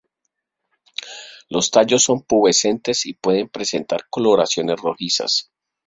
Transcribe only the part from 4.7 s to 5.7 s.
rojizas.